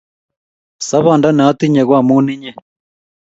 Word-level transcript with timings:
sabando 0.89 1.27
na 1.35 1.43
atinye 1.51 1.81
ko 1.87 1.93
amun 2.01 2.27
inye 2.35 2.51